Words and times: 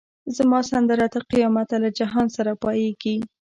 زما 0.37 0.59
سندره 0.71 1.05
تر 1.13 1.23
قیامته 1.31 1.75
له 1.83 1.89
جهان 1.99 2.27
سره 2.35 2.51
پاییږی 2.63 3.15